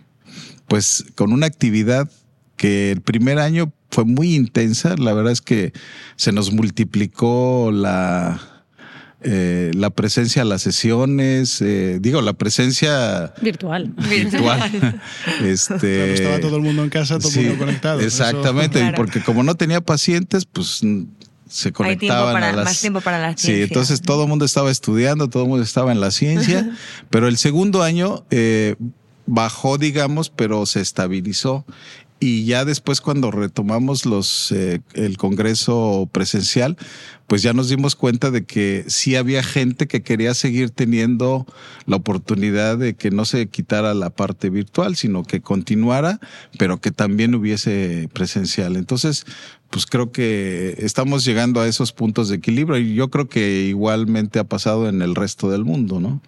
pues, 0.66 1.04
con 1.14 1.32
una 1.32 1.46
actividad 1.46 2.10
que 2.56 2.90
el 2.90 3.00
primer 3.00 3.38
año 3.38 3.72
fue 3.92 4.04
muy 4.04 4.34
intensa. 4.34 4.96
La 4.98 5.12
verdad 5.12 5.30
es 5.30 5.40
que 5.40 5.72
se 6.16 6.32
nos 6.32 6.50
multiplicó 6.50 7.70
la, 7.72 8.53
eh, 9.24 9.70
la 9.74 9.88
presencia 9.88 10.42
a 10.42 10.44
las 10.44 10.60
sesiones, 10.60 11.62
eh, 11.62 11.98
digo, 12.00 12.20
la 12.20 12.34
presencia 12.34 13.32
virtual. 13.40 13.94
Virtual. 14.08 14.60
este, 15.44 16.12
estaba 16.14 16.40
todo 16.40 16.56
el 16.56 16.62
mundo 16.62 16.84
en 16.84 16.90
casa, 16.90 17.18
todo 17.18 17.32
el 17.34 17.46
mundo 17.46 17.58
conectado. 17.58 18.00
Exactamente, 18.00 18.80
claro. 18.80 18.96
porque 18.96 19.22
como 19.22 19.42
no 19.42 19.54
tenía 19.54 19.80
pacientes, 19.80 20.44
pues 20.44 20.82
se 21.48 21.72
conectaban 21.72 21.88
Hay 21.88 21.96
tiempo 21.98 22.32
para, 22.32 22.50
a 22.50 22.52
las, 22.52 22.64
más 22.64 22.80
tiempo 22.80 23.00
para 23.00 23.18
la 23.18 23.28
ciencia. 23.28 23.54
Sí, 23.54 23.62
entonces 23.62 24.02
todo 24.02 24.24
el 24.24 24.28
mundo 24.28 24.44
estaba 24.44 24.70
estudiando, 24.70 25.28
todo 25.28 25.44
el 25.44 25.48
mundo 25.48 25.64
estaba 25.64 25.92
en 25.92 26.00
la 26.00 26.10
ciencia, 26.10 26.76
pero 27.08 27.26
el 27.26 27.38
segundo 27.38 27.82
año 27.82 28.24
eh, 28.30 28.76
bajó, 29.26 29.78
digamos, 29.78 30.30
pero 30.30 30.66
se 30.66 30.80
estabilizó 30.80 31.64
y 32.24 32.46
ya 32.46 32.64
después 32.64 33.02
cuando 33.02 33.30
retomamos 33.30 34.06
los 34.06 34.50
eh, 34.50 34.80
el 34.94 35.18
congreso 35.18 36.08
presencial 36.10 36.78
pues 37.26 37.42
ya 37.42 37.52
nos 37.52 37.68
dimos 37.68 37.96
cuenta 37.96 38.30
de 38.30 38.46
que 38.46 38.86
sí 38.88 39.14
había 39.14 39.42
gente 39.42 39.86
que 39.86 40.02
quería 40.02 40.32
seguir 40.32 40.70
teniendo 40.70 41.46
la 41.84 41.96
oportunidad 41.96 42.78
de 42.78 42.94
que 42.94 43.10
no 43.10 43.26
se 43.26 43.48
quitara 43.48 43.92
la 43.92 44.08
parte 44.08 44.48
virtual 44.48 44.96
sino 44.96 45.22
que 45.22 45.42
continuara 45.42 46.18
pero 46.58 46.80
que 46.80 46.90
también 46.90 47.34
hubiese 47.34 48.08
presencial. 48.14 48.76
Entonces 48.76 49.26
pues 49.68 49.84
creo 49.84 50.10
que 50.10 50.76
estamos 50.78 51.26
llegando 51.26 51.60
a 51.60 51.68
esos 51.68 51.92
puntos 51.92 52.30
de 52.30 52.36
equilibrio 52.36 52.78
y 52.78 52.94
yo 52.94 53.10
creo 53.10 53.28
que 53.28 53.64
igualmente 53.64 54.38
ha 54.38 54.44
pasado 54.44 54.88
en 54.88 55.02
el 55.02 55.14
resto 55.14 55.50
del 55.50 55.64
mundo 55.66 56.00
no 56.00 56.22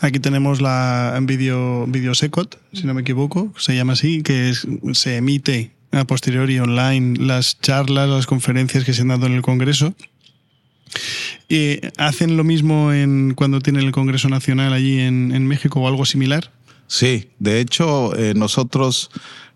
Aquí 0.00 0.18
tenemos 0.18 0.60
la 0.60 1.18
video, 1.22 1.86
video 1.86 2.14
Secot, 2.14 2.60
si 2.72 2.84
no 2.84 2.94
me 2.94 3.02
equivoco, 3.02 3.52
se 3.56 3.74
llama 3.74 3.94
así, 3.94 4.22
que 4.22 4.50
es, 4.50 4.66
se 4.92 5.16
emite 5.16 5.72
a 5.92 6.04
posteriori 6.04 6.58
online 6.58 7.18
las 7.18 7.60
charlas, 7.60 8.08
las 8.08 8.26
conferencias 8.26 8.84
que 8.84 8.92
se 8.92 9.02
han 9.02 9.08
dado 9.08 9.26
en 9.26 9.34
el 9.34 9.42
Congreso. 9.42 9.94
¿Y 11.48 11.80
¿Hacen 11.98 12.36
lo 12.36 12.44
mismo 12.44 12.92
en, 12.92 13.34
cuando 13.34 13.60
tienen 13.60 13.84
el 13.84 13.92
Congreso 13.92 14.28
Nacional 14.28 14.72
allí 14.72 15.00
en, 15.00 15.32
en 15.32 15.46
México 15.46 15.80
o 15.80 15.88
algo 15.88 16.04
similar? 16.04 16.50
Sí, 16.86 17.30
de 17.38 17.60
hecho 17.60 18.14
eh, 18.16 18.34
nosotros 18.34 19.10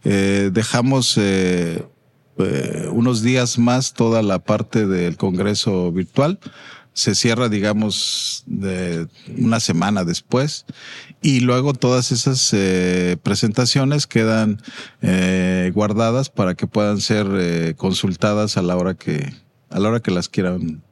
eh, 0.04 0.50
dejamos 0.52 1.18
eh, 1.18 1.82
unos 2.92 3.22
días 3.22 3.58
más 3.58 3.92
toda 3.92 4.22
la 4.22 4.38
parte 4.38 4.86
del 4.86 5.16
Congreso 5.16 5.90
virtual 5.92 6.38
se 6.96 7.14
cierra, 7.14 7.50
digamos, 7.50 8.42
de 8.46 9.06
una 9.36 9.60
semana 9.60 10.02
después 10.02 10.64
y 11.20 11.40
luego 11.40 11.74
todas 11.74 12.10
esas 12.10 12.50
eh, 12.54 13.18
presentaciones 13.22 14.06
quedan 14.06 14.62
eh, 15.02 15.70
guardadas 15.74 16.30
para 16.30 16.54
que 16.54 16.66
puedan 16.66 17.02
ser 17.02 17.26
eh, 17.34 17.74
consultadas 17.76 18.56
a 18.56 18.62
la 18.62 18.76
hora 18.76 18.94
que 18.94 19.34
a 19.68 19.78
la 19.78 19.90
hora 19.90 20.00
que 20.00 20.10
las 20.10 20.30
quieran 20.30 20.82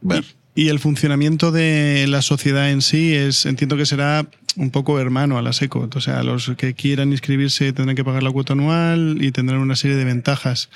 ver. 0.00 0.24
Y 0.56 0.68
el 0.68 0.80
funcionamiento 0.80 1.52
de 1.52 2.06
la 2.08 2.22
sociedad 2.22 2.68
en 2.70 2.82
sí 2.82 3.14
es, 3.14 3.46
entiendo 3.46 3.76
que 3.76 3.86
será 3.86 4.26
un 4.56 4.70
poco 4.70 4.98
hermano 4.98 5.38
a 5.38 5.42
la 5.42 5.52
SECO. 5.52 5.88
O 5.94 6.00
sea, 6.00 6.24
los 6.24 6.50
que 6.56 6.74
quieran 6.74 7.12
inscribirse 7.12 7.72
tendrán 7.72 7.94
que 7.94 8.02
pagar 8.02 8.24
la 8.24 8.32
cuota 8.32 8.54
anual 8.54 9.18
y 9.20 9.30
tendrán 9.30 9.60
una 9.60 9.76
serie 9.76 9.96
de 9.96 10.04
ventajas. 10.04 10.70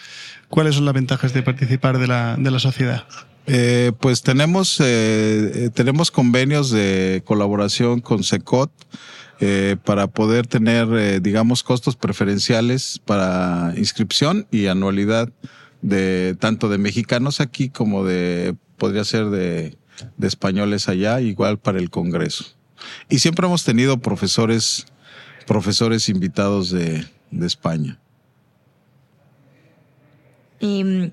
¿Cuáles 0.49 0.77
son 0.77 0.85
las 0.85 0.95
ventajas 0.95 1.35
de 1.35 1.43
participar 1.43 1.99
de 1.99 2.07
la, 2.07 2.37
de 2.39 2.51
la 2.53 2.61
sociedad? 2.61 3.05
Eh, 3.53 3.91
pues 3.99 4.23
tenemos, 4.23 4.81
eh, 4.81 5.71
tenemos 5.75 6.13
convenios 6.13 6.71
de 6.71 7.21
colaboración 7.25 8.01
con 8.01 8.23
SECOT 8.23 8.71
eh, 9.41 9.77
para 9.85 10.07
poder 10.07 10.47
tener, 10.47 11.21
digamos, 11.21 11.65
costos 11.65 11.97
preferenciales 11.97 13.01
para 13.05 13.75
inscripción 13.77 14.47
y 14.53 14.69
anualidad 14.69 15.33
de 15.83 16.37
tanto 16.39 16.69
de 16.69 16.79
mexicanos 16.79 17.41
aquí 17.41 17.71
como 17.71 18.05
de 18.05 18.55
podría 18.77 19.03
ser 19.03 19.31
de, 19.31 19.77
españoles 20.23 20.89
allá, 20.89 21.21
igual 21.21 21.59
para 21.59 21.81
el 21.81 21.91
Congreso. 21.91 22.45
Y 23.09 23.19
siempre 23.19 23.49
hemos 23.49 23.65
tenido 23.65 23.99
profesores, 23.99 24.87
profesores 25.49 26.09
invitados 26.09 26.71
de, 26.71 27.05
España. 27.41 27.99
Y 30.61 31.11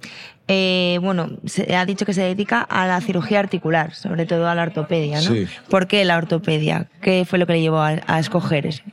eh, 0.48 1.00
bueno, 1.02 1.30
se 1.46 1.76
ha 1.76 1.86
dicho 1.86 2.06
que 2.06 2.14
se 2.14 2.22
dedica 2.22 2.62
a 2.62 2.86
la 2.88 3.02
cirugía 3.02 3.40
articular, 3.40 3.94
sobre 3.94 4.26
todo 4.26 4.48
a 4.48 4.56
la 4.56 4.64
ortopedia, 4.64 5.22
¿no? 5.22 5.32
¿Por 5.70 5.88
qué 5.88 6.06
la 6.06 6.18
ortopedia? 6.18 6.90
¿Qué 7.02 7.26
fue 7.28 7.40
lo 7.40 7.48
que 7.48 7.54
le 7.54 7.62
llevó 7.62 7.82
a, 7.82 8.20
escoger 8.20 8.68
eso? 8.68 8.84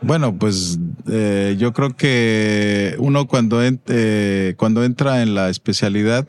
Bueno, 0.00 0.38
pues 0.38 0.78
eh, 1.10 1.56
yo 1.58 1.72
creo 1.72 1.96
que 1.96 2.94
uno 2.98 3.26
cuando, 3.26 3.60
eh, 3.62 4.54
cuando 4.56 4.84
entra 4.84 5.22
en 5.22 5.34
la 5.34 5.48
especialidad 5.48 6.28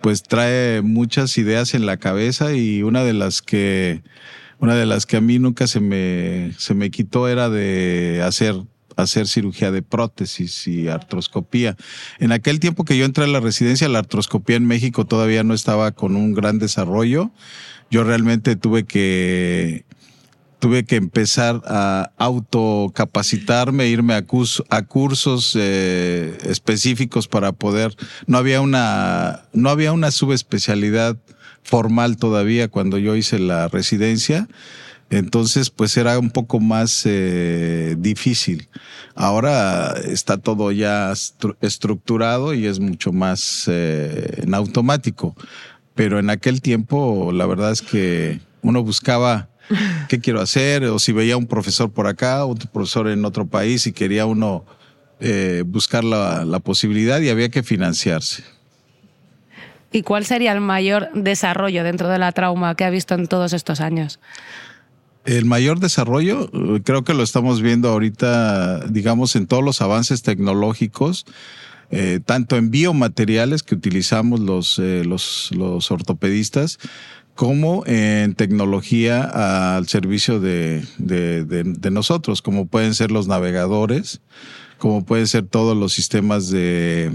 pues 0.00 0.22
trae 0.22 0.82
muchas 0.82 1.36
ideas 1.38 1.74
en 1.74 1.86
la 1.86 1.96
cabeza 1.96 2.52
y 2.52 2.82
una 2.82 3.02
de 3.02 3.12
las 3.12 3.42
que 3.42 4.02
una 4.58 4.74
de 4.74 4.86
las 4.86 5.06
que 5.06 5.16
a 5.16 5.20
mí 5.20 5.38
nunca 5.38 5.66
se 5.66 5.80
me 5.80 6.52
se 6.58 6.74
me 6.74 6.90
quitó 6.90 7.28
era 7.28 7.48
de 7.48 8.22
hacer 8.24 8.54
hacer 8.96 9.28
cirugía 9.28 9.70
de 9.70 9.82
prótesis 9.82 10.66
y 10.66 10.88
artroscopía. 10.88 11.76
En 12.18 12.32
aquel 12.32 12.60
tiempo 12.60 12.84
que 12.84 12.96
yo 12.96 13.04
entré 13.04 13.24
a 13.24 13.28
la 13.28 13.40
residencia, 13.40 13.88
la 13.88 14.00
artroscopía 14.00 14.56
en 14.56 14.66
México 14.66 15.04
todavía 15.04 15.44
no 15.44 15.54
estaba 15.54 15.92
con 15.92 16.16
un 16.16 16.34
gran 16.34 16.58
desarrollo. 16.58 17.30
Yo 17.90 18.02
realmente 18.04 18.56
tuve 18.56 18.84
que 18.84 19.84
tuve 20.58 20.84
que 20.84 20.96
empezar 20.96 21.62
a 21.66 22.10
autocapacitarme, 22.16 23.88
irme 23.88 24.14
a, 24.14 24.82
cursos 24.82 25.56
eh, 25.58 26.38
específicos 26.44 27.28
para 27.28 27.52
poder. 27.52 27.94
No 28.26 28.38
había 28.38 28.60
una, 28.60 29.42
no 29.52 29.68
había 29.68 29.92
una 29.92 30.10
subespecialidad 30.10 31.18
formal 31.62 32.16
todavía 32.16 32.68
cuando 32.68 32.98
yo 32.98 33.16
hice 33.16 33.38
la 33.38 33.68
residencia. 33.68 34.48
Entonces, 35.08 35.70
pues 35.70 35.96
era 35.96 36.18
un 36.18 36.30
poco 36.30 36.58
más 36.58 37.02
eh, 37.04 37.94
difícil. 37.98 38.68
Ahora 39.14 39.94
está 40.04 40.36
todo 40.36 40.72
ya 40.72 41.12
estructurado 41.60 42.54
y 42.54 42.66
es 42.66 42.80
mucho 42.80 43.12
más 43.12 43.64
eh, 43.68 44.42
en 44.42 44.54
automático. 44.54 45.36
Pero 45.94 46.18
en 46.18 46.28
aquel 46.28 46.60
tiempo, 46.60 47.30
la 47.32 47.46
verdad 47.46 47.70
es 47.70 47.82
que 47.82 48.40
uno 48.62 48.82
buscaba 48.82 49.48
qué 50.08 50.20
quiero 50.20 50.40
hacer, 50.40 50.84
o 50.84 50.98
si 50.98 51.12
veía 51.12 51.36
un 51.36 51.46
profesor 51.46 51.90
por 51.90 52.08
acá, 52.08 52.44
otro 52.44 52.68
profesor 52.70 53.08
en 53.08 53.24
otro 53.24 53.46
país 53.46 53.86
y 53.86 53.92
quería 53.92 54.26
uno 54.26 54.64
eh, 55.20 55.62
buscar 55.64 56.02
la, 56.02 56.44
la 56.44 56.58
posibilidad 56.58 57.20
y 57.20 57.30
había 57.30 57.48
que 57.48 57.62
financiarse. 57.62 58.42
¿Y 59.92 60.02
cuál 60.02 60.26
sería 60.26 60.52
el 60.52 60.60
mayor 60.60 61.08
desarrollo 61.14 61.84
dentro 61.84 62.08
de 62.08 62.18
la 62.18 62.32
trauma 62.32 62.74
que 62.74 62.84
ha 62.84 62.90
visto 62.90 63.14
en 63.14 63.28
todos 63.28 63.52
estos 63.52 63.80
años? 63.80 64.18
El 65.26 65.44
mayor 65.44 65.80
desarrollo, 65.80 66.50
eh, 66.52 66.80
creo 66.84 67.04
que 67.04 67.14
lo 67.14 67.22
estamos 67.22 67.60
viendo 67.60 67.88
ahorita, 67.90 68.86
digamos, 68.86 69.36
en 69.36 69.46
todos 69.46 69.62
los 69.62 69.82
avances 69.82 70.22
tecnológicos, 70.22 71.26
eh, 71.90 72.20
tanto 72.24 72.56
en 72.56 72.70
biomateriales 72.70 73.62
que 73.62 73.74
utilizamos 73.74 74.40
los, 74.40 74.78
los, 74.78 75.50
los 75.52 75.90
ortopedistas, 75.90 76.78
como 77.36 77.84
en 77.86 78.34
tecnología 78.34 79.76
al 79.76 79.86
servicio 79.86 80.40
de, 80.40 80.84
de, 80.98 81.90
nosotros, 81.90 82.40
como 82.40 82.66
pueden 82.66 82.94
ser 82.94 83.12
los 83.12 83.28
navegadores, 83.28 84.22
como 84.78 85.04
pueden 85.04 85.26
ser 85.26 85.46
todos 85.46 85.76
los 85.76 85.92
sistemas 85.92 86.50
de, 86.50 87.12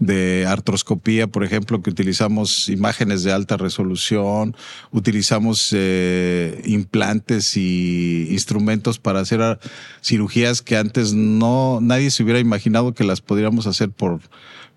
de 0.00 0.46
artroscopía, 0.48 1.28
por 1.28 1.44
ejemplo, 1.44 1.80
que 1.82 1.90
utilizamos 1.90 2.68
imágenes 2.68 3.22
de 3.22 3.32
alta 3.32 3.56
resolución, 3.56 4.56
utilizamos 4.90 5.68
eh, 5.72 6.60
implantes 6.64 7.56
y 7.56 8.26
instrumentos 8.30 8.98
para 8.98 9.20
hacer 9.20 9.60
cirugías 10.02 10.62
que 10.62 10.76
antes 10.76 11.12
no 11.12 11.78
nadie 11.80 12.10
se 12.10 12.22
hubiera 12.22 12.40
imaginado 12.40 12.94
que 12.94 13.04
las 13.04 13.20
podríamos 13.20 13.66
hacer 13.66 13.90
por 13.90 14.20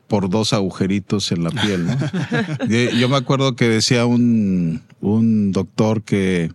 por 0.08 0.30
dos 0.30 0.54
agujeritos 0.54 1.32
en 1.32 1.44
la 1.44 1.50
piel. 1.50 1.88
¿no? 1.88 1.98
Yo 3.00 3.10
me 3.10 3.16
acuerdo 3.16 3.56
que 3.56 3.68
decía 3.68 4.06
un, 4.06 4.82
un 5.02 5.52
doctor 5.52 6.04
que, 6.04 6.52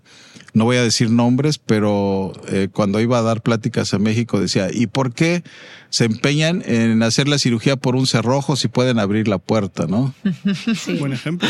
no 0.54 0.64
voy 0.64 0.76
a 0.76 0.82
decir 0.82 1.10
nombres, 1.10 1.58
pero 1.58 2.32
eh, 2.48 2.68
cuando 2.72 3.00
iba 3.00 3.18
a 3.18 3.22
dar 3.22 3.42
pláticas 3.42 3.94
a 3.94 3.98
México 3.98 4.40
decía, 4.40 4.68
¿y 4.72 4.86
por 4.86 5.12
qué 5.12 5.42
se 5.90 6.04
empeñan 6.04 6.62
en 6.66 7.02
hacer 7.02 7.28
la 7.28 7.38
cirugía 7.38 7.76
por 7.76 7.96
un 7.96 8.06
cerrojo 8.06 8.56
si 8.56 8.68
pueden 8.68 8.98
abrir 8.98 9.28
la 9.28 9.38
puerta, 9.38 9.86
no? 9.86 10.14
Sí. 10.74 10.94
Buen 10.94 11.12
ejemplo. 11.12 11.48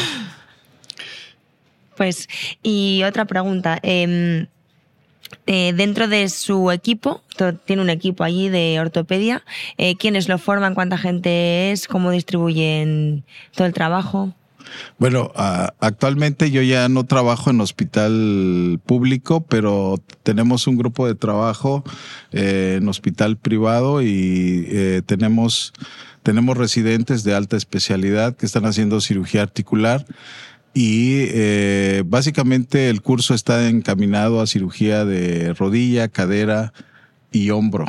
Pues, 1.97 2.29
y 2.63 3.03
otra 3.05 3.25
pregunta. 3.25 3.79
Eh, 3.83 4.47
eh, 5.47 5.73
dentro 5.75 6.09
de 6.09 6.29
su 6.29 6.71
equipo, 6.71 7.23
tiene 7.65 7.83
un 7.83 7.91
equipo 7.91 8.25
allí 8.25 8.49
de 8.49 8.79
ortopedia, 8.81 9.43
eh, 9.77 9.97
¿quiénes 9.97 10.29
lo 10.29 10.39
forman? 10.39 10.75
¿Cuánta 10.75 10.99
gente 10.99 11.73
es? 11.73 11.89
¿Cómo 11.89 12.11
distribuyen 12.11 13.25
todo 13.55 13.67
el 13.67 13.73
trabajo? 13.73 14.35
Bueno, 14.99 15.33
actualmente 15.35 16.51
yo 16.51 16.63
ya 16.63 16.89
no 16.89 17.05
trabajo 17.05 17.51
en 17.51 17.61
hospital 17.61 18.81
público, 18.85 19.43
pero 19.43 20.03
tenemos 20.23 20.67
un 20.67 20.77
grupo 20.77 21.07
de 21.07 21.15
trabajo 21.15 21.85
eh, 22.33 22.79
en 22.81 22.89
hospital 22.89 23.37
privado 23.37 24.03
y 24.03 25.03
tenemos, 25.07 25.73
tenemos 26.23 26.57
residentes 26.57 27.25
de 27.25 27.35
alta 27.35 27.57
especialidad 27.57 28.37
que 28.37 28.47
están 28.47 28.67
haciendo 28.67 29.01
cirugía 29.01 29.43
articular 29.43 30.05
y 30.75 31.25
eh, 31.31 32.05
básicamente 32.07 32.89
el 32.89 33.03
curso 33.03 33.35
está 33.35 33.69
encaminado 33.69 34.41
a 34.41 34.47
cirugía 34.47 35.05
de 35.05 35.53
rodilla, 35.55 36.07
cadera 36.07 36.73
y 37.33 37.51
hombro. 37.51 37.87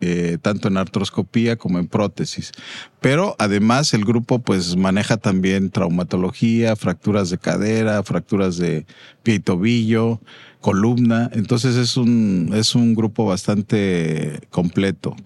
Eh, 0.00 0.38
tanto 0.42 0.68
en 0.68 0.76
artroscopía 0.76 1.56
como 1.56 1.78
en 1.78 1.86
prótesis. 1.86 2.52
Pero 3.00 3.36
además 3.38 3.94
el 3.94 4.04
grupo 4.04 4.38
pues 4.38 4.76
maneja 4.76 5.16
también 5.16 5.70
traumatología, 5.70 6.76
fracturas 6.76 7.30
de 7.30 7.38
cadera, 7.38 8.02
fracturas 8.02 8.58
de 8.58 8.84
pie 9.22 9.36
y 9.36 9.38
tobillo, 9.38 10.20
columna. 10.60 11.30
Entonces 11.32 11.76
es 11.76 11.96
un, 11.96 12.50
es 12.54 12.74
un 12.74 12.94
grupo 12.94 13.24
bastante 13.24 14.40
completo. 14.50 15.16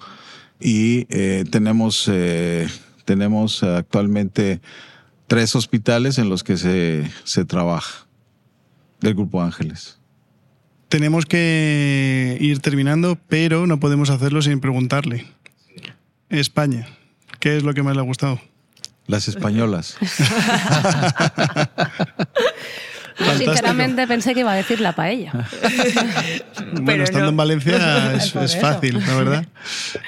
Y 0.60 1.06
eh, 1.08 1.44
tenemos, 1.50 2.08
eh, 2.12 2.68
tenemos 3.04 3.62
actualmente 3.62 4.60
tres 5.26 5.56
hospitales 5.56 6.18
en 6.18 6.28
los 6.28 6.44
que 6.44 6.56
se, 6.56 7.10
se 7.24 7.44
trabaja 7.44 8.06
del 9.00 9.14
Grupo 9.14 9.42
Ángeles. 9.42 9.97
Tenemos 10.88 11.26
que 11.26 12.38
ir 12.40 12.60
terminando, 12.60 13.18
pero 13.28 13.66
no 13.66 13.78
podemos 13.78 14.08
hacerlo 14.10 14.40
sin 14.40 14.60
preguntarle. 14.60 15.26
España, 16.30 16.86
¿qué 17.40 17.56
es 17.56 17.62
lo 17.62 17.74
que 17.74 17.82
más 17.82 17.94
le 17.94 18.00
ha 18.00 18.04
gustado? 18.04 18.40
Las 19.06 19.28
españolas. 19.28 19.96
sinceramente 23.36 24.06
pensé 24.06 24.34
que 24.34 24.40
iba 24.40 24.52
a 24.52 24.56
decir 24.56 24.80
la 24.80 24.94
paella. 24.94 25.48
bueno, 26.80 27.04
estando 27.04 27.28
en 27.28 27.36
Valencia 27.36 28.14
es, 28.14 28.56
fácil, 28.60 28.98
la 29.06 29.14
verdad. 29.14 29.46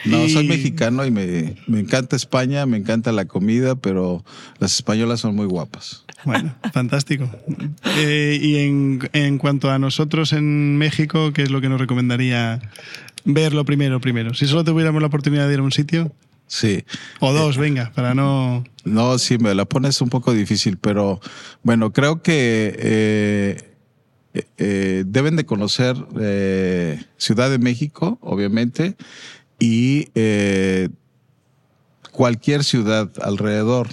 No, 0.04 0.28
soy 0.28 0.46
mexicano 0.46 1.04
y 1.04 1.10
me, 1.10 1.56
encanta 1.68 2.16
España, 2.16 2.66
me 2.66 2.76
encanta 2.76 3.12
la 3.12 3.24
comida, 3.24 3.74
pero 3.74 4.24
las 4.58 4.74
españolas 4.74 5.20
son 5.20 5.34
muy 5.34 5.46
guapas. 5.46 6.04
Bueno, 6.24 6.54
fantástico. 6.72 7.30
Eh, 7.96 8.38
y 8.40 8.56
en, 8.58 9.08
en, 9.12 9.38
cuanto 9.38 9.70
a 9.70 9.78
nosotros 9.78 10.32
en 10.32 10.76
México, 10.76 11.32
¿qué 11.32 11.42
es 11.42 11.50
lo 11.50 11.60
que 11.60 11.68
nos 11.68 11.80
recomendaría 11.80 12.60
ver 13.24 13.54
lo 13.54 13.64
primero 13.64 14.00
primero? 14.00 14.34
Si 14.34 14.46
solo 14.46 14.64
tuviéramos 14.64 15.00
la 15.00 15.08
oportunidad 15.08 15.48
de 15.48 15.54
ir 15.54 15.60
a 15.60 15.62
un 15.62 15.72
sitio, 15.72 16.12
Sí. 16.50 16.84
O 17.20 17.32
dos, 17.32 17.56
venga, 17.58 17.92
para 17.94 18.12
no... 18.12 18.64
No, 18.84 19.18
sí, 19.20 19.38
me 19.38 19.54
la 19.54 19.66
pones 19.66 20.00
un 20.00 20.08
poco 20.08 20.32
difícil, 20.32 20.78
pero 20.78 21.20
bueno, 21.62 21.92
creo 21.92 22.22
que 22.22 22.74
eh, 22.76 23.76
eh, 24.34 24.46
eh, 24.58 25.04
deben 25.06 25.36
de 25.36 25.46
conocer 25.46 25.94
eh, 26.20 27.00
Ciudad 27.18 27.50
de 27.50 27.60
México, 27.60 28.18
obviamente, 28.20 28.96
y 29.60 30.08
eh, 30.16 30.88
cualquier 32.10 32.64
ciudad 32.64 33.12
alrededor 33.22 33.86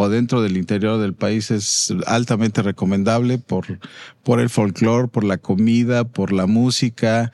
o 0.00 0.08
dentro 0.08 0.40
del 0.42 0.56
interior 0.56 1.00
del 1.00 1.12
país 1.12 1.50
es 1.50 1.92
altamente 2.06 2.62
recomendable 2.62 3.38
por, 3.38 3.80
por 4.22 4.38
el 4.38 4.48
folclore, 4.48 5.08
por 5.08 5.24
la 5.24 5.38
comida, 5.38 6.04
por 6.04 6.32
la 6.32 6.46
música, 6.46 7.32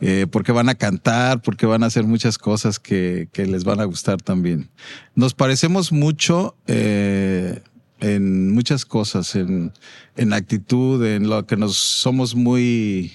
eh, 0.00 0.26
porque 0.30 0.50
van 0.50 0.70
a 0.70 0.76
cantar, 0.76 1.42
porque 1.42 1.66
van 1.66 1.82
a 1.82 1.86
hacer 1.86 2.04
muchas 2.04 2.38
cosas 2.38 2.78
que, 2.78 3.28
que 3.34 3.44
les 3.44 3.64
van 3.64 3.80
a 3.80 3.84
gustar 3.84 4.16
también. 4.22 4.70
Nos 5.14 5.34
parecemos 5.34 5.92
mucho 5.92 6.56
eh, 6.66 7.60
en 8.00 8.50
muchas 8.54 8.86
cosas, 8.86 9.36
en, 9.36 9.72
en 10.16 10.32
actitud, 10.32 11.04
en 11.04 11.28
lo 11.28 11.46
que 11.46 11.58
nos 11.58 11.76
somos 11.76 12.34
muy, 12.34 13.12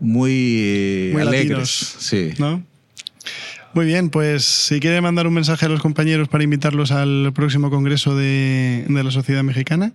muy, 0.00 0.32
eh, 0.64 1.10
Muy 1.12 1.22
alegres. 1.22 1.48
latinos. 1.48 1.96
Sí. 2.00 2.30
¿No? 2.38 2.64
Muy 3.72 3.86
bien, 3.86 4.10
pues 4.10 4.44
si 4.44 4.80
quiere 4.80 5.00
mandar 5.00 5.28
un 5.28 5.34
mensaje 5.34 5.66
a 5.66 5.68
los 5.68 5.80
compañeros 5.80 6.28
para 6.28 6.42
invitarlos 6.42 6.90
al 6.90 7.32
próximo 7.32 7.70
congreso 7.70 8.16
de, 8.16 8.84
de 8.88 9.04
la 9.04 9.12
Sociedad 9.12 9.44
Mexicana. 9.44 9.92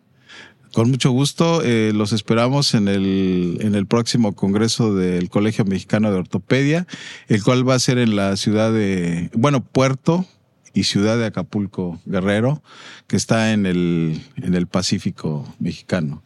Con 0.74 0.90
mucho 0.92 1.12
gusto, 1.12 1.62
eh, 1.62 1.92
los 1.94 2.14
esperamos 2.14 2.74
en 2.74 2.88
el, 2.88 3.58
en 3.62 3.76
el 3.76 3.86
próximo 3.86 4.34
congreso 4.34 4.94
del 4.94 5.30
Colegio 5.30 5.66
Mexicano 5.66 6.12
de 6.12 6.18
Ortopedia, 6.18 6.88
el 7.28 7.44
cual 7.44 7.68
va 7.68 7.76
a 7.76 7.80
ser 7.80 7.98
en 7.98 8.16
la 8.16 8.36
ciudad 8.38 8.72
de, 8.72 9.30
bueno, 9.34 9.64
Puerto 9.64 10.26
y 10.74 10.84
ciudad 10.84 11.18
de 11.18 11.26
Acapulco, 11.26 12.00
Guerrero, 12.06 12.62
que 13.08 13.16
está 13.16 13.54
en 13.54 13.66
el, 13.66 14.22
en 14.36 14.54
el 14.54 14.68
Pacífico 14.68 15.54
mexicano. 15.60 16.24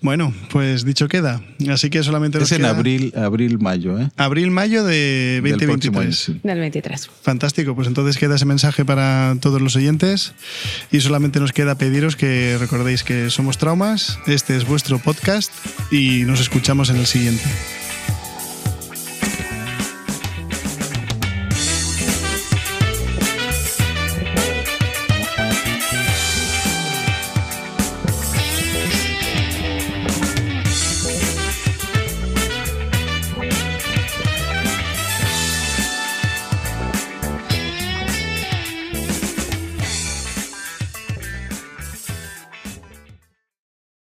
Bueno, 0.00 0.34
pues 0.50 0.84
dicho 0.84 1.06
queda. 1.06 1.40
Así 1.70 1.88
que 1.88 2.02
solamente 2.02 2.38
nos 2.38 2.50
Es 2.50 2.52
en 2.52 2.62
queda 2.62 2.70
abril, 2.70 3.12
abril, 3.16 3.58
mayo, 3.60 4.00
¿eh? 4.00 4.10
Abril-mayo 4.16 4.82
de 4.84 5.40
Del 5.42 5.56
próximo 5.58 6.00
año, 6.00 6.10
2023. 6.10 6.16
sí. 6.16 6.40
Del 6.42 6.58
23. 6.58 7.10
Fantástico, 7.22 7.76
pues 7.76 7.86
entonces 7.86 8.18
queda 8.18 8.34
ese 8.34 8.44
mensaje 8.44 8.84
para 8.84 9.36
todos 9.40 9.62
los 9.62 9.76
oyentes 9.76 10.34
y 10.90 11.00
solamente 11.00 11.38
nos 11.38 11.52
queda 11.52 11.76
pediros 11.76 12.16
que 12.16 12.56
recordéis 12.58 13.04
que 13.04 13.30
somos 13.30 13.58
Traumas, 13.58 14.18
este 14.26 14.56
es 14.56 14.66
vuestro 14.66 14.98
podcast 14.98 15.52
y 15.92 16.24
nos 16.24 16.40
escuchamos 16.40 16.90
en 16.90 16.96
el 16.96 17.06
siguiente. 17.06 17.44